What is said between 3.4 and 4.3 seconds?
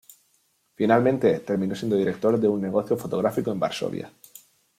en Varsovia.